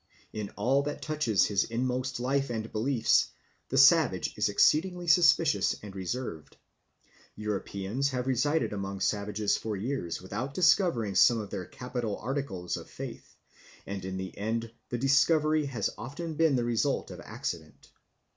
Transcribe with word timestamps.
In 0.33 0.49
all 0.57 0.81
that 0.81 1.03
touches 1.03 1.45
his 1.45 1.63
inmost 1.63 2.19
life 2.19 2.49
and 2.49 2.71
beliefs 2.71 3.29
the 3.69 3.77
savage 3.77 4.35
is 4.35 4.49
exceedingly 4.49 5.05
suspicious 5.05 5.75
and 5.83 5.95
reserved; 5.95 6.57
Europeans 7.35 8.09
have 8.09 8.25
resided 8.25 8.73
among 8.73 9.01
savages 9.01 9.57
for 9.57 9.77
years 9.77 10.19
without 10.19 10.55
discovering 10.55 11.13
some 11.13 11.39
of 11.39 11.51
their 11.51 11.65
capital 11.65 12.17
articles 12.17 12.77
of 12.77 12.89
faith, 12.89 13.35
and 13.85 14.03
in 14.03 14.17
the 14.17 14.35
end 14.39 14.71
the 14.89 14.97
discovery 14.97 15.67
has 15.67 15.91
often 15.99 16.33
been 16.33 16.55
the 16.55 16.65
result 16.65 17.11
of 17.11 17.19
accident. 17.19 17.91